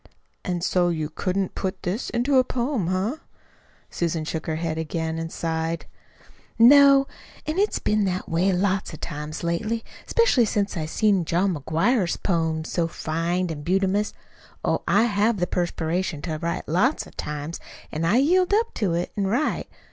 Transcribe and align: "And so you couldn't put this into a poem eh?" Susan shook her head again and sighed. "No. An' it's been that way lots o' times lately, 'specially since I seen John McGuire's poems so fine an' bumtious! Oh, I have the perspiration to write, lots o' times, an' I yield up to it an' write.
"And 0.43 0.63
so 0.63 0.89
you 0.89 1.11
couldn't 1.11 1.53
put 1.53 1.83
this 1.83 2.09
into 2.09 2.39
a 2.39 2.43
poem 2.43 2.89
eh?" 2.89 3.17
Susan 3.91 4.25
shook 4.25 4.47
her 4.47 4.55
head 4.55 4.79
again 4.79 5.19
and 5.19 5.31
sighed. 5.31 5.85
"No. 6.57 7.05
An' 7.45 7.59
it's 7.59 7.77
been 7.77 8.05
that 8.05 8.27
way 8.27 8.51
lots 8.51 8.95
o' 8.95 8.97
times 8.97 9.43
lately, 9.43 9.85
'specially 10.07 10.45
since 10.47 10.75
I 10.75 10.87
seen 10.87 11.23
John 11.23 11.53
McGuire's 11.53 12.17
poems 12.17 12.71
so 12.71 12.87
fine 12.87 13.51
an' 13.51 13.61
bumtious! 13.63 14.13
Oh, 14.65 14.81
I 14.87 15.03
have 15.03 15.37
the 15.37 15.45
perspiration 15.45 16.23
to 16.23 16.39
write, 16.39 16.67
lots 16.67 17.05
o' 17.05 17.11
times, 17.11 17.59
an' 17.91 18.03
I 18.03 18.17
yield 18.17 18.55
up 18.55 18.73
to 18.73 18.95
it 18.95 19.11
an' 19.15 19.27
write. 19.27 19.69